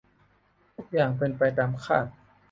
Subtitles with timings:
[0.75, 2.05] ทุกอย่างเป็นไปตามคาด